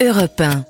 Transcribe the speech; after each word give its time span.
Europe 0.00 0.40
1. 0.40 0.64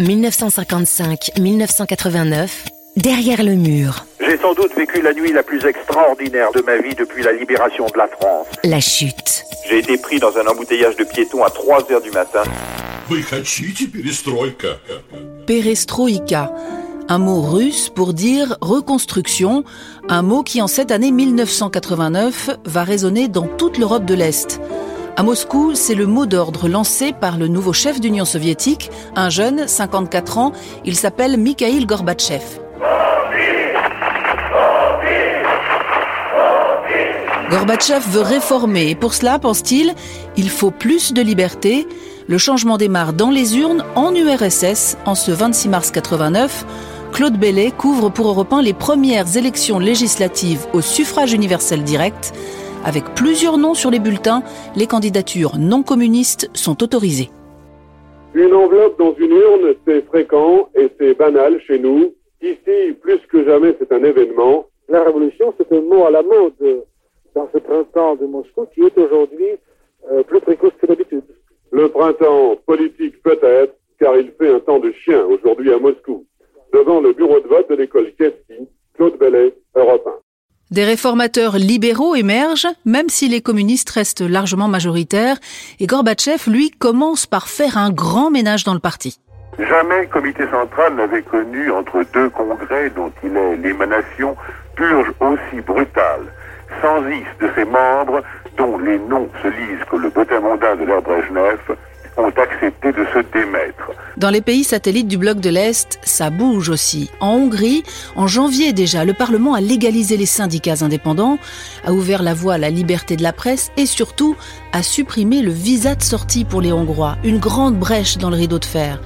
1955-1989, 0.00 2.48
derrière 2.96 3.44
le 3.44 3.54
mur. 3.54 4.04
J'ai 4.18 4.36
sans 4.36 4.52
doute 4.54 4.74
vécu 4.76 5.02
la 5.02 5.14
nuit 5.14 5.32
la 5.32 5.44
plus 5.44 5.64
extraordinaire 5.64 6.50
de 6.50 6.62
ma 6.62 6.78
vie 6.78 6.96
depuis 6.96 7.22
la 7.22 7.32
libération 7.32 7.86
de 7.86 7.96
la 7.96 8.08
France. 8.08 8.48
La 8.64 8.80
chute. 8.80 9.44
J'ai 9.68 9.78
été 9.78 9.96
pris 9.98 10.18
dans 10.18 10.36
un 10.36 10.48
embouteillage 10.48 10.96
de 10.96 11.04
piétons 11.04 11.44
à 11.44 11.50
3 11.50 11.92
heures 11.92 12.02
du 12.02 12.10
matin. 12.10 12.42
Perestroïka, 15.46 16.52
un 17.08 17.18
mot 17.18 17.42
russe 17.42 17.88
pour 17.88 18.14
dire 18.14 18.56
reconstruction, 18.60 19.62
un 20.08 20.22
mot 20.22 20.42
qui 20.42 20.60
en 20.60 20.66
cette 20.66 20.90
année 20.90 21.12
1989 21.12 22.50
va 22.64 22.82
résonner 22.82 23.28
dans 23.28 23.46
toute 23.46 23.78
l'Europe 23.78 24.04
de 24.04 24.14
l'Est. 24.14 24.60
À 25.18 25.22
Moscou, 25.22 25.74
c'est 25.74 25.94
le 25.94 26.04
mot 26.04 26.26
d'ordre 26.26 26.68
lancé 26.68 27.14
par 27.18 27.38
le 27.38 27.48
nouveau 27.48 27.72
chef 27.72 28.02
d'Union 28.02 28.26
soviétique, 28.26 28.90
un 29.14 29.30
jeune, 29.30 29.66
54 29.66 30.36
ans, 30.36 30.52
il 30.84 30.94
s'appelle 30.94 31.38
Mikhail 31.38 31.86
Gorbatchev. 31.86 32.42
Gorbatchev 37.48 38.04
veut 38.10 38.20
réformer 38.20 38.90
et 38.90 38.94
pour 38.94 39.14
cela, 39.14 39.38
pense-t-il, 39.38 39.94
il 40.36 40.50
faut 40.50 40.70
plus 40.70 41.14
de 41.14 41.22
liberté. 41.22 41.88
Le 42.28 42.36
changement 42.36 42.76
démarre 42.76 43.14
dans 43.14 43.30
les 43.30 43.56
urnes 43.56 43.84
en 43.94 44.14
URSS 44.14 44.98
en 45.06 45.14
ce 45.14 45.30
26 45.30 45.70
mars 45.70 45.90
89. 45.92 46.66
Claude 47.12 47.38
Bellet 47.38 47.70
couvre 47.70 48.10
pour 48.10 48.28
Europe 48.28 48.52
1 48.52 48.60
les 48.60 48.74
premières 48.74 49.38
élections 49.38 49.78
législatives 49.78 50.66
au 50.74 50.82
suffrage 50.82 51.32
universel 51.32 51.84
direct. 51.84 52.34
Avec 52.86 53.02
plusieurs 53.16 53.58
noms 53.58 53.74
sur 53.74 53.90
les 53.90 53.98
bulletins, 53.98 54.44
les 54.76 54.86
candidatures 54.86 55.58
non 55.58 55.82
communistes 55.82 56.48
sont 56.54 56.84
autorisées. 56.84 57.30
Une 58.32 58.54
enveloppe 58.54 58.96
dans 58.96 59.12
une 59.16 59.32
urne, 59.32 59.74
c'est 59.84 60.06
fréquent 60.06 60.68
et 60.76 60.88
c'est 60.96 61.14
banal 61.14 61.60
chez 61.66 61.80
nous. 61.80 62.14
Ici, 62.40 62.92
plus 63.02 63.18
que 63.28 63.44
jamais, 63.44 63.74
c'est 63.80 63.90
un 63.92 64.04
événement. 64.04 64.66
La 64.88 65.02
révolution, 65.02 65.52
c'est 65.58 65.76
un 65.76 65.80
mot 65.80 66.04
à 66.04 66.12
la 66.12 66.22
mode 66.22 66.84
dans 67.34 67.48
ce 67.52 67.58
printemps 67.58 68.14
de 68.14 68.26
Moscou 68.26 68.66
qui 68.72 68.82
est 68.82 68.96
aujourd'hui 68.96 69.56
euh, 70.12 70.22
plus 70.22 70.40
précoce 70.40 70.72
que 70.80 70.86
d'habitude. 70.86 71.24
Le 71.72 71.88
printemps 71.88 72.54
politique 72.66 73.20
peut-être, 73.24 73.74
car 73.98 74.16
il 74.16 74.30
fait 74.38 74.54
un 74.54 74.60
temps 74.60 74.78
de 74.78 74.92
chien 74.92 75.24
aujourd'hui 75.26 75.72
à 75.72 75.80
Moscou. 75.80 76.24
Devant 76.72 77.00
le 77.00 77.12
bureau 77.14 77.40
de 77.40 77.48
vote 77.48 77.68
de 77.68 77.74
l'école 77.74 78.12
Claude 78.94 79.18
Bellet, 79.18 79.54
Europe 79.74 80.06
1. 80.06 80.26
Des 80.76 80.84
réformateurs 80.84 81.56
libéraux 81.56 82.14
émergent, 82.16 82.68
même 82.84 83.08
si 83.08 83.30
les 83.30 83.40
communistes 83.40 83.88
restent 83.88 84.20
largement 84.20 84.68
majoritaires, 84.68 85.38
et 85.80 85.86
Gorbatchev, 85.86 86.50
lui, 86.50 86.70
commence 86.70 87.24
par 87.24 87.48
faire 87.48 87.78
un 87.78 87.88
grand 87.88 88.30
ménage 88.30 88.64
dans 88.64 88.74
le 88.74 88.78
parti. 88.78 89.18
Jamais 89.58 90.06
comité 90.08 90.44
central 90.50 90.94
n'avait 90.96 91.22
connu 91.22 91.70
entre 91.70 92.04
deux 92.12 92.28
congrès 92.28 92.90
dont 92.94 93.10
il 93.24 93.34
est 93.34 93.56
l'émanation 93.56 94.36
purge 94.74 95.10
aussi 95.18 95.62
brutale, 95.66 96.26
sans 96.82 97.00
is 97.08 97.24
de 97.40 97.48
ses 97.56 97.64
membres 97.64 98.22
dont 98.58 98.76
les 98.76 98.98
noms 98.98 99.30
se 99.42 99.48
lisent 99.48 99.84
que 99.90 99.96
le 99.96 100.10
botamonda 100.10 100.76
de 100.76 100.84
l'ère 100.84 101.00
ont 102.16 102.28
accepté 102.28 102.92
de 102.92 103.04
se 103.12 103.18
démettre. 103.32 103.90
Dans 104.16 104.30
les 104.30 104.40
pays 104.40 104.64
satellites 104.64 105.08
du 105.08 105.18
bloc 105.18 105.40
de 105.40 105.50
l'Est, 105.50 105.98
ça 106.02 106.30
bouge 106.30 106.70
aussi. 106.70 107.10
En 107.20 107.34
Hongrie, 107.34 107.82
en 108.16 108.26
janvier 108.26 108.72
déjà, 108.72 109.04
le 109.04 109.12
Parlement 109.12 109.54
a 109.54 109.60
légalisé 109.60 110.16
les 110.16 110.26
syndicats 110.26 110.82
indépendants, 110.82 111.38
a 111.84 111.92
ouvert 111.92 112.22
la 112.22 112.32
voie 112.32 112.54
à 112.54 112.58
la 112.58 112.70
liberté 112.70 113.16
de 113.16 113.22
la 113.22 113.34
presse 113.34 113.70
et 113.76 113.84
surtout 113.84 114.34
a 114.72 114.82
supprimé 114.82 115.42
le 115.42 115.50
visa 115.50 115.94
de 115.94 116.02
sortie 116.02 116.44
pour 116.44 116.62
les 116.62 116.72
Hongrois, 116.72 117.16
une 117.24 117.38
grande 117.38 117.76
brèche 117.76 118.16
dans 118.16 118.30
le 118.30 118.36
rideau 118.36 118.58
de 118.58 118.64
fer. 118.64 119.00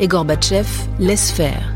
Et 0.00 0.08
Gorbatchev 0.08 0.66
laisse 0.98 1.30
faire. 1.30 1.74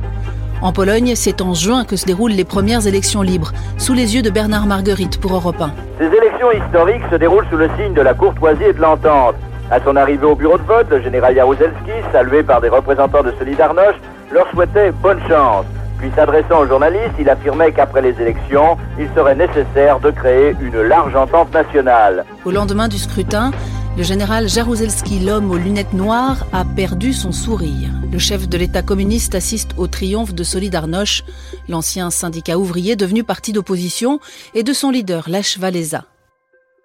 En 0.61 0.73
Pologne, 0.73 1.13
c'est 1.15 1.41
en 1.41 1.55
juin 1.55 1.85
que 1.85 1.95
se 1.95 2.05
déroulent 2.05 2.33
les 2.33 2.45
premières 2.45 2.87
élections 2.87 3.23
libres, 3.23 3.53
sous 3.77 3.95
les 3.95 4.17
yeux 4.17 4.23
de 4.23 4.31
Bernard 4.31 4.67
Marguerite 4.67 5.21
pour 5.21 5.35
Europe 5.35 5.61
1. 5.61 5.73
Ces 5.99 6.07
élections 6.07 6.51
historiques 6.51 7.05
se 7.11 7.17
déroulent 7.17 7.47
sous 7.51 7.57
le 7.57 7.69
signe 7.79 7.95
de 7.95 8.01
la 8.01 8.15
courtoisie 8.15 8.65
et 8.65 8.73
de 8.73 8.81
l'entente. 8.81 9.37
À 9.71 9.81
son 9.85 9.97
arrivée 9.97 10.25
au 10.25 10.35
bureau 10.35 10.57
de 10.57 10.63
vote, 10.63 10.87
le 10.91 11.03
général 11.03 11.35
Jaruzelski, 11.35 11.93
salué 12.11 12.43
par 12.43 12.63
des 12.63 12.71
représentants 12.71 13.23
de 13.23 13.33
Solidarność, 13.39 13.99
leur 14.33 14.49
souhaitait 14.51 14.93
bonne 14.93 15.21
chance. 15.29 15.67
Puis 15.99 16.11
s'adressant 16.17 16.61
aux 16.61 16.67
journalistes, 16.67 17.15
il 17.19 17.29
affirmait 17.29 17.73
qu'après 17.73 18.01
les 18.01 18.15
élections, 18.21 18.79
il 18.99 19.09
serait 19.15 19.35
nécessaire 19.35 20.01
de 20.01 20.11
créer 20.11 20.57
une 20.61 20.81
large 20.81 21.15
entente 21.15 21.53
nationale. 21.53 22.25
Au 22.47 22.51
lendemain 22.51 22.89
du 22.89 22.97
scrutin, 22.97 23.51
le 23.99 24.03
général 24.05 24.49
Jaruzelski, 24.49 25.19
l'homme 25.21 25.51
aux 25.51 25.57
lunettes 25.57 25.93
noires, 25.93 26.47
a 26.53 26.65
perdu 26.65 27.13
son 27.13 27.33
sourire. 27.33 27.91
Le 28.11 28.19
chef 28.19 28.49
de 28.49 28.57
l'État 28.57 28.81
communiste 28.81 29.35
assiste 29.35 29.73
au 29.77 29.87
triomphe 29.87 30.35
de 30.35 30.45
Solidarność, 30.45 31.25
l'ancien 31.69 32.09
syndicat 32.11 32.59
ouvrier 32.59 32.97
devenu 32.97 33.23
parti 33.23 33.53
d'opposition, 33.53 34.21
et 34.55 34.63
de 34.63 34.73
son 34.73 34.91
leader, 34.91 35.29
Lech 35.29 35.59
Walesa. 35.61 36.05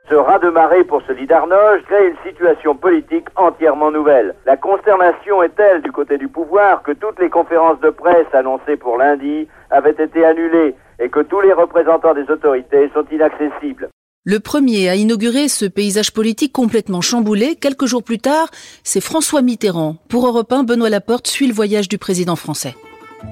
Ce 0.10 0.16
raz 0.16 0.40
de 0.40 0.50
marée 0.50 0.84
pour 0.84 1.02
Solidarność 1.04 1.86
crée 1.86 2.10
une 2.10 2.30
situation 2.30 2.76
politique 2.76 3.28
entièrement 3.38 3.90
nouvelle. 3.90 4.36
La 4.46 4.58
consternation 4.58 5.42
est 5.42 5.56
telle 5.56 5.82
du 5.82 5.94
côté 5.94 6.18
du 6.18 6.28
pouvoir 6.28 6.84
que 6.84 6.92
toutes 6.92 7.20
les 7.20 7.30
conférences 7.30 7.80
de 7.80 7.90
presse 7.90 8.28
annoncées 8.34 8.76
pour 8.76 8.98
lundi 8.98 9.48
avaient 9.70 9.96
été 9.98 10.26
annulées 10.26 10.76
et 11.00 11.08
que 11.08 11.22
tous 11.22 11.40
les 11.40 11.54
représentants 11.54 12.14
des 12.14 12.30
autorités 12.30 12.92
sont 12.94 13.06
inaccessibles. 13.14 13.88
Le 14.26 14.40
premier 14.40 14.90
à 14.90 14.96
inaugurer 14.96 15.48
ce 15.48 15.66
paysage 15.66 16.12
politique 16.12 16.52
complètement 16.52 17.02
chamboulé, 17.02 17.56
quelques 17.56 17.86
jours 17.86 18.04
plus 18.04 18.20
tard, 18.20 18.50
c'est 18.84 19.02
François 19.02 19.42
Mitterrand. 19.42 19.96
Pour 20.10 20.28
Europe 20.28 20.52
1, 20.52 20.64
Benoît 20.64 20.90
Laporte 20.90 21.28
suit 21.28 21.48
le 21.48 21.54
voyage 21.54 21.88
du 21.88 21.98
président 21.98 22.36
français. 22.36 22.76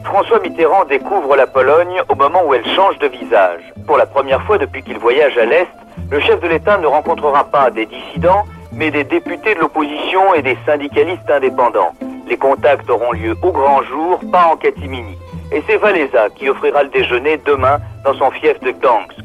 François 0.04 0.40
Mitterrand 0.40 0.86
découvre 0.86 1.36
la 1.36 1.48
Pologne 1.48 2.02
au 2.10 2.16
moment 2.16 2.42
où 2.46 2.54
elle 2.54 2.66
change 2.66 2.98
de 3.00 3.08
visage. 3.08 3.62
Pour 3.86 3.98
la 3.98 4.06
première 4.06 4.42
fois 4.44 4.58
depuis 4.58 4.84
qu'il 4.84 4.98
voyage 4.98 5.38
à 5.38 5.46
l'Est, 5.46 5.68
le 6.10 6.20
chef 6.20 6.40
de 6.42 6.48
l'État 6.48 6.78
ne 6.78 6.88
rencontrera 6.88 7.44
pas 7.46 7.70
des 7.70 7.86
dissidents, 7.86 8.44
mais 8.74 8.92
des 8.92 9.04
députés 9.04 9.56
de 9.56 9.60
l'opposition 9.60 10.34
et 10.34 10.42
des 10.42 10.58
syndicalistes 10.66 11.30
indépendants. 11.30 11.94
Les 12.28 12.38
contacts 12.38 12.90
auront 12.90 13.12
lieu 13.12 13.36
au 13.42 13.52
grand 13.52 13.84
jour, 13.84 14.20
pas 14.32 14.48
en 14.52 14.58
catimini. 14.58 15.18
Et 15.54 15.64
c'est 15.68 15.78
Valéza 15.78 16.30
qui 16.36 16.50
offrira 16.50 16.84
le 16.84 16.90
déjeuner 16.90 17.38
demain 17.46 17.80
dans 18.04 18.14
son 18.14 18.32
fief 18.32 18.60
de 18.62 18.72
Gdansk. 18.72 19.16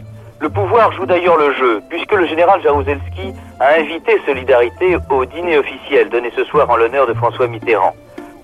Le 0.41 0.50
pouvoir 0.50 0.93
joue 0.93 1.06
d'ailleurs 1.06 1.38
le 1.38 1.53
jeu, 1.54 1.81
puisque 1.88 2.12
le 2.12 2.27
général 2.27 2.60
Jaruzelski 2.62 3.33
a 3.59 3.81
invité 3.81 4.21
Solidarité 4.27 4.98
au 5.10 5.25
dîner 5.25 5.56
officiel 5.56 6.10
donné 6.10 6.31
ce 6.37 6.44
soir 6.44 6.69
en 6.69 6.77
l'honneur 6.77 7.06
de 7.06 7.15
François 7.15 7.47
Mitterrand. 7.47 7.94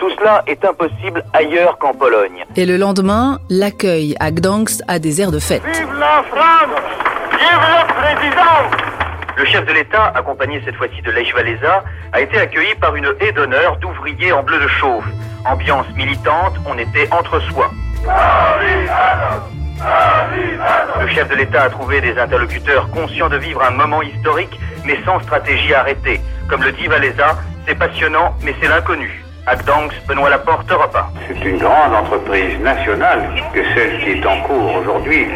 Tout 0.03 0.11
cela 0.19 0.43
est 0.49 0.65
impossible 0.65 1.23
ailleurs 1.33 1.79
qu'en 1.79 1.95
Pologne. 1.95 2.45
Et 2.57 2.67
le 2.67 2.77
lendemain, 2.77 3.39
l'accueil 3.49 4.17
à 4.19 4.33
Gdansk 4.33 4.83
a 4.89 4.99
des 4.99 5.21
airs 5.21 5.31
de 5.31 5.39
fête. 5.39 5.63
Vive 5.65 5.95
la 5.97 6.25
France 6.25 6.83
Vive 7.31 7.61
le 7.71 7.87
président 7.95 8.77
Le 9.37 9.45
chef 9.45 9.65
de 9.65 9.73
l'État, 9.73 10.07
accompagné 10.17 10.61
cette 10.65 10.75
fois-ci 10.75 11.01
de 11.03 11.13
Lech 11.13 11.33
Walesa, 11.37 11.85
a 12.13 12.21
été 12.21 12.37
accueilli 12.37 12.75
par 12.81 12.97
une 12.97 13.15
haie 13.21 13.31
d'honneur 13.31 13.77
d'ouvriers 13.77 14.33
en 14.33 14.43
bleu 14.43 14.59
de 14.59 14.67
chauve. 14.67 15.05
Ambiance 15.45 15.87
militante, 15.95 16.55
on 16.67 16.77
était 16.79 17.09
entre 17.13 17.41
soi. 17.53 17.71
Le 21.01 21.09
chef 21.11 21.29
de 21.29 21.37
l'État 21.37 21.63
a 21.63 21.71
trouvé 21.71 22.01
des 22.01 22.19
interlocuteurs 22.19 22.91
conscients 22.91 23.29
de 23.29 23.37
vivre 23.37 23.63
un 23.63 23.71
moment 23.71 24.03
historique, 24.03 24.59
mais 24.85 24.99
sans 25.05 25.21
stratégie 25.21 25.73
arrêtée. 25.73 26.21
Comme 26.49 26.65
le 26.65 26.73
dit 26.73 26.89
Walesa, 26.89 27.39
c'est 27.69 27.77
passionnant, 27.77 28.35
mais 28.43 28.53
c'est 28.61 28.67
l'inconnu. 28.67 29.22
Benoît 30.07 30.31
Laporte, 30.31 30.71
Europe 30.71 30.95
1. 30.95 31.05
C'est 31.27 31.45
une 31.45 31.59
grande 31.59 31.95
entreprise 31.95 32.59
nationale 32.61 33.29
que 33.53 33.61
celle 33.75 33.99
qui 33.99 34.11
est 34.11 34.27
en 34.27 34.41
cours 34.43 34.77
aujourd'hui 34.77 35.27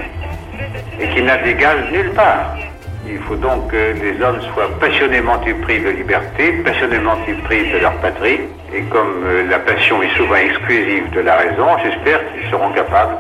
et 1.01 1.09
qui 1.09 1.23
n'a 1.23 1.37
d'égal 1.39 1.89
nulle 1.91 2.13
part. 2.13 2.57
Il 3.05 3.19
faut 3.19 3.35
donc 3.37 3.69
que 3.71 3.95
les 4.01 4.23
hommes 4.23 4.41
soient 4.55 4.71
passionnément 4.79 5.43
épris 5.43 5.81
de 5.81 5.91
liberté, 5.91 6.53
passionnément 6.65 7.17
épris 7.27 7.71
de 7.73 7.79
leur 7.79 7.95
patrie. 7.95 8.41
Et 8.73 8.83
comme 8.83 9.25
euh, 9.25 9.49
la 9.49 9.59
passion 9.61 10.03
est 10.03 10.15
souvent 10.17 10.37
exclusive 10.37 11.11
de 11.11 11.21
la 11.21 11.37
raison, 11.37 11.67
j'espère 11.83 12.21
qu'ils 12.33 12.51
seront 12.51 12.71
capables 12.73 13.17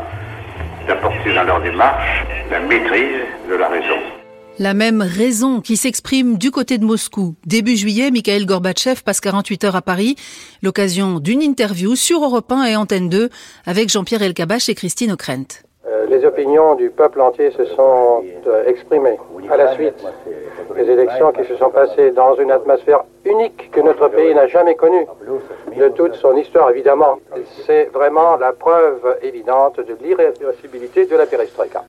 d'apporter 0.86 1.34
dans 1.34 1.44
leur 1.44 1.60
démarche 1.60 2.24
la 2.50 2.60
maîtrise 2.60 3.22
de 3.48 3.56
la 3.56 3.68
raison. 3.68 4.25
La 4.58 4.72
même 4.72 5.02
raison 5.02 5.60
qui 5.60 5.76
s'exprime 5.76 6.38
du 6.38 6.50
côté 6.50 6.78
de 6.78 6.84
Moscou. 6.84 7.34
Début 7.44 7.76
juillet, 7.76 8.10
Mikhail 8.10 8.46
Gorbatchev 8.46 9.02
passe 9.04 9.20
48 9.20 9.64
heures 9.64 9.76
à 9.76 9.82
Paris, 9.82 10.16
l'occasion 10.62 11.20
d'une 11.20 11.42
interview 11.42 11.94
sur 11.94 12.24
Europe 12.24 12.50
1 12.50 12.64
et 12.64 12.76
Antenne 12.76 13.10
2 13.10 13.28
avec 13.66 13.90
Jean-Pierre 13.90 14.22
Elkabach 14.22 14.70
et 14.70 14.74
Christine 14.74 15.12
Ockrent. 15.12 15.62
Euh, 15.86 16.06
les 16.06 16.24
opinions 16.24 16.74
du 16.74 16.88
peuple 16.88 17.20
entier 17.20 17.50
se 17.50 17.66
sont 17.66 18.24
euh, 18.46 18.64
exprimées 18.66 19.18
à 19.50 19.58
la 19.58 19.74
suite 19.74 20.02
des 20.74 20.90
élections 20.90 21.32
qui 21.32 21.44
se 21.44 21.56
sont 21.56 21.70
passées 21.70 22.12
dans 22.12 22.34
une 22.36 22.50
atmosphère 22.50 23.04
unique 23.26 23.70
que 23.70 23.80
notre 23.80 24.08
pays 24.08 24.34
n'a 24.34 24.46
jamais 24.46 24.74
connue 24.74 25.06
de 25.78 25.88
toute 25.90 26.14
son 26.14 26.34
histoire, 26.34 26.70
évidemment. 26.70 27.18
C'est 27.66 27.90
vraiment 27.92 28.36
la 28.36 28.54
preuve 28.54 29.18
évidente 29.20 29.80
de 29.80 29.96
l'irréversibilité 30.02 31.04
de 31.04 31.16
la 31.16 31.26
perestroïka. 31.26 31.84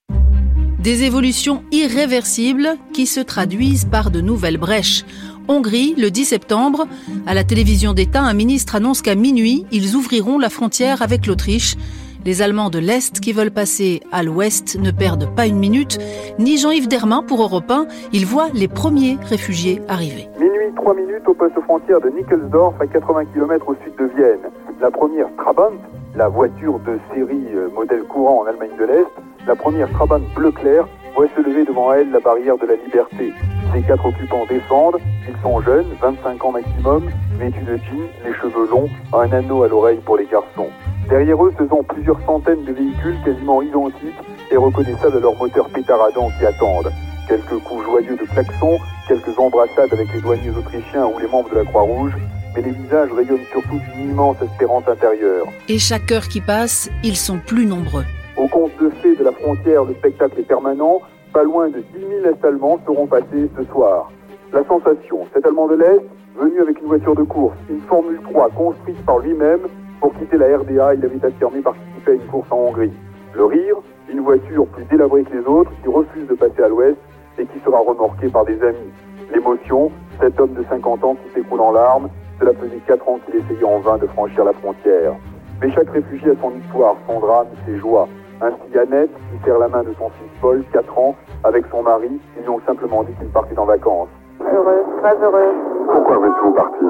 Des 0.87 1.03
évolutions 1.03 1.63
irréversibles 1.73 2.77
qui 2.93 3.07
se 3.07 3.19
traduisent 3.19 3.83
par 3.83 4.09
de 4.09 4.21
nouvelles 4.21 4.57
brèches. 4.57 5.03
Hongrie, 5.49 5.93
le 5.97 6.09
10 6.09 6.23
septembre, 6.23 6.87
à 7.25 7.33
la 7.33 7.43
télévision 7.43 7.91
d'État, 7.91 8.21
un 8.21 8.33
ministre 8.33 8.73
annonce 8.75 9.01
qu'à 9.01 9.15
minuit, 9.15 9.65
ils 9.73 9.97
ouvriront 9.97 10.39
la 10.39 10.49
frontière 10.49 11.01
avec 11.01 11.27
l'Autriche. 11.27 11.75
Les 12.23 12.41
Allemands 12.41 12.69
de 12.69 12.79
l'Est 12.79 13.19
qui 13.19 13.33
veulent 13.33 13.51
passer 13.51 13.99
à 14.13 14.23
l'Ouest 14.23 14.79
ne 14.79 14.91
perdent 14.91 15.29
pas 15.35 15.45
une 15.45 15.59
minute. 15.59 15.97
Ni 16.39 16.57
Jean-Yves 16.57 16.87
Dermain 16.87 17.21
pour 17.21 17.41
Europe 17.41 17.69
1, 17.69 17.87
il 18.13 18.25
voit 18.25 18.47
les 18.53 18.69
premiers 18.69 19.17
réfugiés 19.23 19.81
arriver. 19.89 20.29
Minuit 20.39 20.73
3 20.77 20.93
minutes 20.93 21.27
au 21.27 21.33
poste 21.33 21.59
frontière 21.65 21.99
de 21.99 22.07
Nickelsdorf 22.11 22.79
à 22.79 22.87
80 22.87 23.25
km 23.33 23.67
au 23.67 23.75
sud 23.83 23.93
de 23.99 24.05
Vienne. 24.15 24.49
La 24.79 24.89
première 24.89 25.27
Trabant, 25.35 25.73
la 26.15 26.29
voiture 26.29 26.79
de 26.79 26.97
série 27.13 27.43
euh, 27.55 27.67
modèle 27.75 28.03
courant 28.03 28.43
en 28.43 28.45
Allemagne 28.45 28.77
de 28.79 28.85
l'Est, 28.85 29.11
la 29.47 29.55
première 29.55 29.89
Trabant 29.93 30.19
bleu 30.35 30.51
clair 30.51 30.85
voit 31.15 31.27
se 31.35 31.41
lever 31.41 31.63
devant 31.63 31.93
elle 31.93 32.11
la 32.11 32.19
barrière 32.19 32.57
de 32.57 32.67
la 32.67 32.75
liberté. 32.75 33.31
Les 33.73 33.81
quatre 33.81 34.05
occupants 34.05 34.45
descendent, 34.49 34.97
ils 35.27 35.41
sont 35.41 35.61
jeunes, 35.61 35.87
25 36.01 36.43
ans 36.43 36.51
maximum, 36.51 37.09
vêtus 37.39 37.63
de 37.63 37.77
jeans, 37.77 38.07
les 38.25 38.33
cheveux 38.33 38.69
longs, 38.69 38.89
un 39.13 39.31
anneau 39.31 39.63
à 39.63 39.69
l'oreille 39.69 40.01
pour 40.05 40.17
les 40.17 40.25
garçons. 40.25 40.67
Derrière 41.09 41.43
eux, 41.43 41.53
ce 41.57 41.65
sont 41.67 41.81
plusieurs 41.83 42.19
centaines 42.25 42.65
de 42.65 42.73
véhicules 42.73 43.17
quasiment 43.23 43.61
identiques 43.61 44.19
et 44.51 44.57
reconnaissables 44.57 45.17
à 45.17 45.19
leurs 45.21 45.37
moteurs 45.37 45.69
pétaradants 45.69 46.29
qui 46.37 46.45
attendent. 46.45 46.91
Quelques 47.29 47.63
coups 47.63 47.85
joyeux 47.85 48.17
de 48.17 48.25
klaxons, 48.25 48.77
quelques 49.07 49.37
embrassades 49.39 49.93
avec 49.93 50.13
les 50.13 50.21
douaniers 50.21 50.51
autrichiens 50.57 51.05
ou 51.05 51.19
les 51.19 51.27
membres 51.27 51.49
de 51.49 51.55
la 51.55 51.63
Croix-Rouge, 51.63 52.13
mais 52.53 52.61
les 52.61 52.71
visages 52.71 53.11
rayonnent 53.11 53.47
surtout 53.51 53.79
d'une 53.79 54.09
immense 54.11 54.37
espérance 54.41 54.87
intérieure. 54.87 55.47
Et 55.69 55.79
chaque 55.79 56.11
heure 56.11 56.27
qui 56.27 56.41
passe, 56.41 56.89
ils 57.03 57.17
sont 57.17 57.39
plus 57.39 57.65
nombreux. 57.65 58.05
Au 58.37 58.47
compte 58.47 58.71
de 58.79 58.89
fait 59.01 59.15
de 59.15 59.23
la 59.23 59.31
frontière, 59.31 59.83
le 59.83 59.95
spectacle 59.95 60.39
est 60.39 60.47
permanent. 60.47 61.01
Pas 61.33 61.41
loin 61.41 61.69
de 61.69 61.79
10 61.79 61.85
000 62.21 62.35
Est-Allemands 62.35 62.79
seront 62.85 63.07
passés 63.07 63.49
ce 63.57 63.63
soir. 63.71 64.11
La 64.53 64.63
sensation, 64.65 65.25
cet 65.33 65.45
Allemand 65.47 65.67
de 65.67 65.75
l'Est, 65.75 66.05
venu 66.39 66.61
avec 66.61 66.79
une 66.79 66.87
voiture 66.87 67.15
de 67.15 67.23
course, 67.23 67.57
une 67.67 67.81
Formule 67.81 68.19
3 68.29 68.49
construite 68.51 69.03
par 69.07 69.19
lui-même, 69.19 69.61
pour 69.99 70.13
quitter 70.19 70.37
la 70.37 70.55
RDA, 70.55 70.93
il 70.93 71.03
avait 71.03 71.25
affirmé 71.25 71.61
participer 71.61 72.11
à 72.11 72.13
une 72.13 72.27
course 72.27 72.47
en 72.51 72.57
Hongrie. 72.57 72.93
Le 73.33 73.45
rire, 73.45 73.77
une 74.07 74.19
voiture 74.19 74.67
plus 74.67 74.85
délabrée 74.85 75.23
que 75.23 75.35
les 75.35 75.45
autres 75.45 75.71
qui 75.81 75.89
refuse 75.89 76.27
de 76.27 76.35
passer 76.35 76.61
à 76.61 76.67
l'ouest 76.67 76.97
et 77.39 77.45
qui 77.47 77.59
sera 77.65 77.79
remorquée 77.79 78.29
par 78.29 78.45
des 78.45 78.61
amis. 78.61 78.93
L'émotion, 79.33 79.91
cet 80.21 80.39
homme 80.39 80.53
de 80.53 80.63
50 80.69 81.03
ans 81.03 81.15
qui 81.15 81.33
s'écroule 81.33 81.61
en 81.61 81.71
larmes, 81.71 82.09
cela 82.39 82.53
faisait 82.53 82.81
4 82.85 83.09
ans 83.09 83.19
qu'il 83.25 83.41
essayait 83.41 83.65
en 83.65 83.79
vain 83.79 83.97
de 83.97 84.05
franchir 84.05 84.43
la 84.43 84.53
frontière. 84.53 85.15
Mais 85.59 85.71
chaque 85.71 85.89
réfugié 85.89 86.29
a 86.29 86.35
son 86.39 86.51
histoire, 86.55 86.95
son 87.07 87.19
drame, 87.19 87.47
ses 87.65 87.77
joies. 87.77 88.07
Ainsi, 88.39 88.77
Annette, 88.77 89.09
qui 89.09 89.43
serre 89.45 89.57
la 89.57 89.67
main 89.67 89.83
de 89.83 89.93
son 89.97 90.09
fils 90.09 90.29
Paul, 90.41 90.63
4 90.71 90.97
ans, 90.99 91.15
avec 91.43 91.65
son 91.71 91.81
mari, 91.81 92.09
ils 92.37 92.43
lui 92.43 92.49
ont 92.49 92.61
simplement 92.67 93.03
dit 93.03 93.13
qu'il 93.19 93.29
partait 93.29 93.57
en 93.57 93.65
vacances. 93.65 94.09
Heureuse, 94.39 94.85
très 95.01 95.15
heureuse. 95.23 95.55
Pourquoi 95.91 96.17
veux-tu 96.19 96.55
partir 96.55 96.87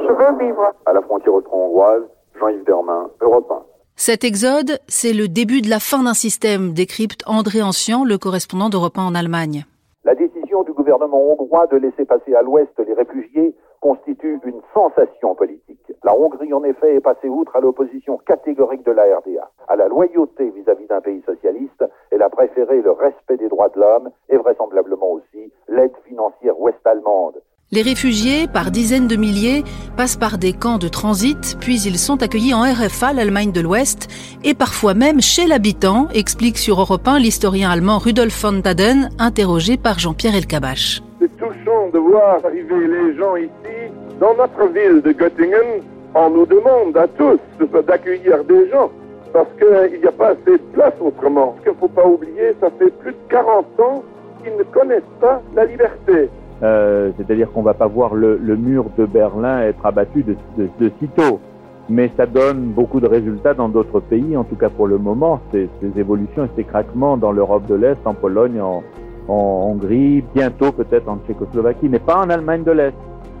Je 0.00 0.12
veux 0.12 0.44
vivre. 0.44 0.72
À 0.86 0.92
la 0.92 1.00
frontière 1.02 1.34
austro-hongroise, 1.34 2.02
Jean-Yves 2.40 2.64
Dermain, 2.64 3.08
Europe 3.20 3.48
1. 3.50 3.62
Cet 3.96 4.24
exode, 4.24 4.80
c'est 4.88 5.12
le 5.12 5.28
début 5.28 5.60
de 5.60 5.70
la 5.70 5.78
fin 5.78 6.02
d'un 6.02 6.14
système, 6.14 6.72
décrypte 6.72 7.22
André 7.28 7.62
Ancien, 7.62 8.04
le 8.04 8.18
correspondant 8.18 8.68
d'Europe 8.68 8.98
1 8.98 9.02
en 9.02 9.14
Allemagne. 9.14 9.66
La 10.04 10.16
décision 10.16 10.64
du 10.64 10.72
gouvernement 10.72 11.22
hongrois 11.30 11.68
de 11.68 11.76
laisser 11.76 12.04
passer 12.04 12.34
à 12.34 12.42
l'ouest 12.42 12.72
les 12.84 12.94
réfugiés 12.94 13.54
constitue 13.84 14.40
une 14.46 14.62
sensation 14.72 15.34
politique. 15.34 15.92
La 16.04 16.16
Hongrie, 16.16 16.54
en 16.54 16.64
effet, 16.64 16.96
est 16.96 17.00
passée 17.00 17.28
outre 17.28 17.54
à 17.54 17.60
l'opposition 17.60 18.16
catégorique 18.16 18.82
de 18.86 18.92
la 18.92 19.02
RDA. 19.18 19.50
À 19.68 19.76
la 19.76 19.88
loyauté 19.88 20.50
vis-à-vis 20.56 20.86
d'un 20.86 21.02
pays 21.02 21.22
socialiste, 21.26 21.84
elle 22.10 22.22
a 22.22 22.30
préféré 22.30 22.80
le 22.80 22.92
respect 22.92 23.36
des 23.36 23.50
droits 23.50 23.68
de 23.68 23.78
l'homme 23.78 24.08
et 24.30 24.38
vraisemblablement 24.38 25.12
aussi 25.12 25.52
l'aide 25.68 25.92
financière 26.08 26.58
ouest-allemande. 26.58 27.42
Les 27.72 27.82
réfugiés, 27.82 28.46
par 28.46 28.70
dizaines 28.70 29.08
de 29.08 29.16
milliers, 29.16 29.64
passent 29.98 30.16
par 30.16 30.38
des 30.38 30.54
camps 30.54 30.78
de 30.78 30.88
transit, 30.88 31.58
puis 31.60 31.82
ils 31.82 31.98
sont 31.98 32.22
accueillis 32.22 32.54
en 32.54 32.62
RFA, 32.62 33.12
l'Allemagne 33.12 33.52
de 33.52 33.60
l'Ouest, 33.60 34.08
et 34.44 34.54
parfois 34.54 34.94
même 34.94 35.20
chez 35.20 35.46
l'habitant, 35.46 36.08
explique 36.14 36.56
sur 36.56 36.80
Europe 36.80 37.06
1 37.06 37.18
l'historien 37.18 37.70
allemand 37.70 37.98
Rudolf 37.98 38.40
von 38.40 38.60
Daden, 38.60 39.10
interrogé 39.18 39.76
par 39.76 39.98
Jean-Pierre 39.98 40.36
Elkabach. 40.36 41.02
C'est 41.24 41.36
touchant 41.38 41.88
de 41.90 41.98
voir 41.98 42.38
arriver 42.44 42.86
les 42.86 43.16
gens 43.16 43.34
ici, 43.36 43.90
dans 44.20 44.34
notre 44.34 44.70
ville 44.74 45.00
de 45.00 45.10
Göttingen. 45.12 45.80
On 46.14 46.28
nous 46.28 46.44
demande 46.44 46.94
à 46.98 47.08
tous 47.08 47.38
d'accueillir 47.86 48.44
des 48.44 48.68
gens 48.68 48.90
parce 49.32 49.48
qu'il 49.58 50.00
n'y 50.00 50.06
a 50.06 50.12
pas 50.12 50.32
assez 50.32 50.58
de 50.58 50.62
place 50.74 50.92
autrement. 51.00 51.54
Ce 51.56 51.62
qu'il 51.62 51.72
ne 51.72 51.76
faut 51.78 51.88
pas 51.88 52.06
oublier, 52.06 52.52
ça 52.60 52.68
fait 52.78 52.90
plus 52.98 53.12
de 53.12 53.16
40 53.30 53.64
ans 53.80 54.02
qu'ils 54.42 54.54
ne 54.54 54.64
connaissent 54.64 55.02
pas 55.18 55.40
la 55.56 55.64
liberté. 55.64 56.28
Euh, 56.62 57.10
C'est-à-dire 57.16 57.50
qu'on 57.52 57.60
ne 57.60 57.64
va 57.64 57.74
pas 57.74 57.86
voir 57.86 58.14
le, 58.14 58.36
mur 58.56 58.84
de 58.98 59.06
Berlin 59.06 59.62
être 59.62 59.86
abattu 59.86 60.24
de, 60.24 60.36
de, 60.58 60.68
de, 60.78 60.90
sitôt. 61.00 61.40
Mais 61.88 62.10
ça 62.18 62.26
donne 62.26 62.72
beaucoup 62.72 63.00
de 63.00 63.08
résultats 63.08 63.54
dans 63.54 63.70
d'autres 63.70 64.00
pays, 64.00 64.36
en 64.36 64.44
tout 64.44 64.56
cas 64.56 64.68
pour 64.68 64.88
le 64.88 64.98
moment, 64.98 65.40
ces, 65.52 65.70
ces 65.80 65.98
évolutions 65.98 66.44
et 66.44 66.50
ces 66.54 66.64
craquements 66.64 67.16
dans 67.16 67.32
l'Europe 67.32 67.66
de 67.66 67.76
l'Est, 67.76 67.98
en 68.04 68.14
Pologne, 68.14 68.60
en, 68.60 68.82
en 69.28 69.72
Hongrie, 69.72 70.24
bientôt 70.34 70.72
peut-être 70.72 71.08
en 71.08 71.18
Tchécoslovaquie, 71.26 71.88
mais 71.88 71.98
pas 71.98 72.18
en 72.18 72.30
Allemagne 72.30 72.64
de 72.64 72.72
l'Est. 72.72 72.94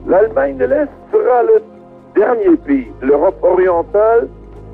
L'Allemagne 0.06 0.56
de 0.56 0.64
l'Est 0.64 0.88
sera 1.12 1.42
le 1.42 1.62
dernier 2.14 2.56
pays, 2.56 2.88
l'Europe 3.02 3.38
orientale, 3.42 4.28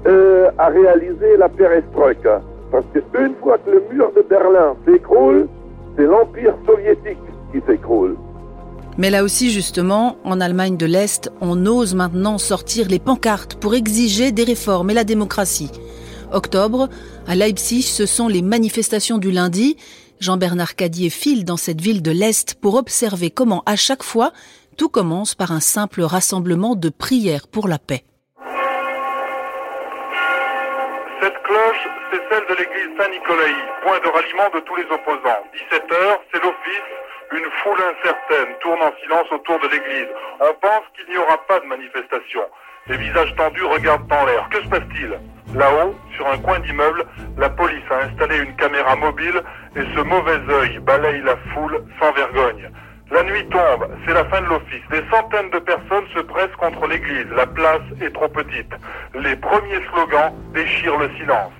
euh, 0.07 0.51
à 0.59 0.69
réaliser 0.69 1.37
la 1.39 1.49
perestroïka. 1.49 2.43
Parce 2.71 2.85
qu'une 2.93 3.35
fois 3.43 3.59
que 3.59 3.71
le 3.71 3.83
mur 3.93 4.12
de 4.17 4.23
Berlin 4.23 4.75
s'écroule, 4.87 5.49
c'est 5.97 6.05
l'Empire 6.05 6.55
soviétique 6.67 7.19
qui 7.53 7.61
s'écroule. 7.67 8.17
Mais 8.99 9.11
là 9.11 9.25
aussi, 9.25 9.51
justement, 9.51 10.17
en 10.25 10.41
Allemagne 10.41 10.77
de 10.77 10.87
l'Est, 10.87 11.33
on 11.41 11.65
ose 11.67 11.95
maintenant 11.95 12.39
sortir 12.39 12.89
les 12.89 12.99
pancartes 12.99 13.55
pour 13.55 13.75
exiger 13.75 14.33
des 14.33 14.45
réformes 14.45 14.91
et 14.91 14.95
la 14.95 15.05
démocratie. 15.05 15.71
Octobre, 16.33 16.89
à 17.27 17.35
Leipzig, 17.35 17.83
ce 17.83 18.06
sont 18.06 18.29
les 18.29 18.43
manifestations 18.43 19.19
du 19.19 19.31
lundi. 19.31 19.77
Jean-Bernard 20.20 20.76
Cadier 20.76 21.08
file 21.08 21.44
dans 21.46 21.56
cette 21.56 21.81
ville 21.81 22.02
de 22.02 22.11
l'Est 22.11 22.61
pour 22.61 22.75
observer 22.75 23.31
comment, 23.31 23.62
à 23.64 23.75
chaque 23.76 24.02
fois, 24.02 24.32
tout 24.76 24.90
commence 24.90 25.34
par 25.34 25.50
un 25.50 25.61
simple 25.61 26.02
rassemblement 26.02 26.76
de 26.76 26.90
prières 26.90 27.49
pour 27.49 27.69
la 27.69 27.78
paix. 27.78 28.05
Cette 31.22 31.43
cloche, 31.43 31.88
c'est 32.12 32.20
celle 32.31 32.46
de 32.49 32.55
l'église 32.55 32.96
Saint-Nicolaï, 32.99 33.55
point 33.82 33.99
de 34.00 34.08
ralliement 34.08 34.50
de 34.55 34.61
tous 34.61 34.76
les 34.76 34.84
opposants. 34.84 35.43
17 35.70 35.93
heures, 35.93 36.20
c'est 36.32 36.43
l'office 36.43 36.90
une 37.32 37.50
foule 37.62 37.81
incertaine 37.81 38.56
tourne 38.61 38.82
en 38.82 38.93
silence 39.02 39.31
autour 39.31 39.58
de 39.61 39.69
l'église. 39.69 40.08
On 40.40 40.52
pense 40.61 40.82
qu'il 40.94 41.08
n'y 41.12 41.19
aura 41.19 41.38
pas 41.46 41.61
de 41.61 41.67
manifestation. 41.67 42.43
Les 42.91 42.97
visages 42.97 43.32
tendus 43.37 43.63
regardent 43.63 44.13
en 44.13 44.27
l'air. 44.27 44.49
Que 44.51 44.61
se 44.65 44.69
passe-t-il 44.69 45.11
Là-haut, 45.56 45.94
sur 46.17 46.27
un 46.27 46.39
coin 46.39 46.59
d'immeuble, 46.59 47.05
la 47.39 47.49
police 47.49 47.85
a 47.89 48.06
installé 48.06 48.39
une 48.39 48.55
caméra 48.56 48.97
mobile 48.97 49.41
et 49.77 49.82
ce 49.94 50.01
mauvais 50.01 50.41
œil 50.49 50.81
balaye 50.81 51.23
la 51.23 51.37
foule 51.55 51.85
sans 52.01 52.13
vergogne. 52.13 52.69
La 53.13 53.23
nuit 53.23 53.47
tombe, 53.47 53.89
c'est 54.05 54.13
la 54.13 54.25
fin 54.25 54.41
de 54.41 54.47
l'office. 54.47 54.82
Des 54.91 55.05
centaines 55.09 55.51
de 55.51 55.61
personnes 55.61 56.05
se 56.15 56.20
pressent 56.20 56.56
contre 56.59 56.89
l'église. 56.89 57.27
La 57.37 57.47
place 57.47 57.82
est 58.01 58.13
trop 58.13 58.29
petite. 58.29 58.73
Les 59.15 59.37
premiers 59.37 59.85
slogans 59.93 60.32
déchirent 60.53 60.99
le 60.99 61.11
silence. 61.17 61.53